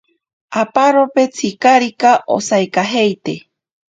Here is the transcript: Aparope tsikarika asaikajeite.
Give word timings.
Aparope 0.61 1.23
tsikarika 1.35 2.11
asaikajeite. 2.35 3.33